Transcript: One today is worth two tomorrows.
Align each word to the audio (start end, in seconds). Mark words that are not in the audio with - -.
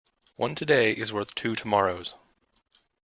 One 0.35 0.55
today 0.55 0.93
is 0.93 1.13
worth 1.13 1.35
two 1.35 1.53
tomorrows. 1.53 2.15